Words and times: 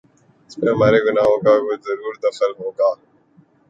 اس 0.47 0.57
میں 0.57 0.71
ہمارے 0.71 0.99
گناہوں 1.05 1.37
کا 1.45 1.53
کچھ 1.65 1.83
ضرور 1.87 2.13
دخل 2.23 2.51
ہو 2.59 2.69
گا۔ 2.71 2.89